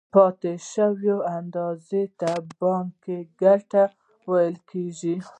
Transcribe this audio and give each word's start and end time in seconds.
دې 0.05 0.09
پاتې 0.15 0.53
شوې 0.71 1.15
اندازې 1.37 2.03
ته 2.19 2.31
بانکي 2.59 3.19
ګټه 3.41 3.83
ویل 4.29 4.55
کېږي 4.69 5.15